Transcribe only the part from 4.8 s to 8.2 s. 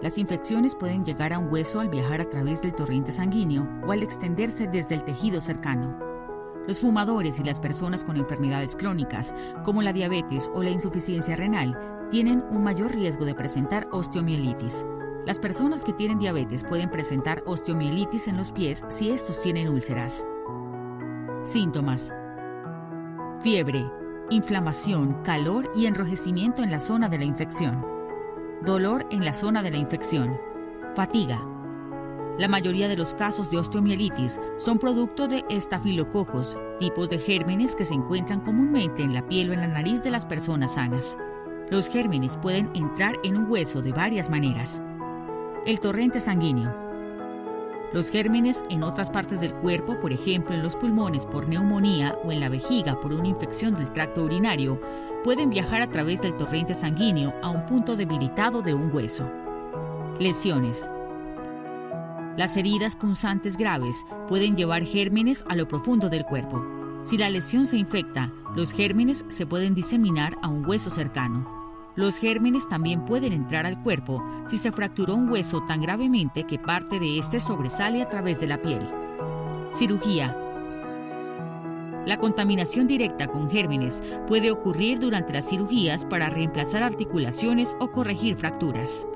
el tejido cercano. Los fumadores y las personas con